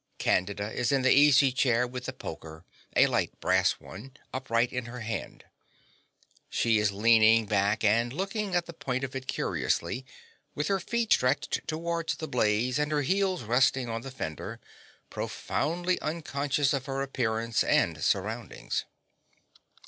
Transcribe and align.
Candida 0.17 0.71
is 0.73 0.91
in 0.91 1.03
the 1.03 1.11
easy 1.11 1.51
chair 1.51 1.85
with 1.85 2.05
the 2.05 2.11
poker, 2.13 2.65
a 2.95 3.05
light 3.05 3.39
brass 3.39 3.73
one, 3.73 4.17
upright 4.33 4.73
in 4.73 4.85
her 4.85 5.01
hand. 5.01 5.43
She 6.49 6.79
is 6.79 6.91
leaning 6.91 7.45
back 7.45 7.83
and 7.83 8.11
looking 8.11 8.55
at 8.55 8.65
the 8.65 8.73
point 8.73 9.03
of 9.03 9.15
it 9.15 9.27
curiously, 9.27 10.07
with 10.55 10.69
her 10.69 10.79
feet 10.79 11.13
stretched 11.13 11.67
towards 11.67 12.15
the 12.15 12.27
blaze 12.27 12.79
and 12.79 12.91
her 12.91 13.03
heels 13.03 13.43
resting 13.43 13.89
on 13.89 14.01
the 14.01 14.09
fender, 14.09 14.59
profoundly 15.11 16.01
unconscious 16.01 16.73
of 16.73 16.87
her 16.87 17.03
appearance 17.03 17.63
and 17.63 18.03
surroundings. 18.03 18.85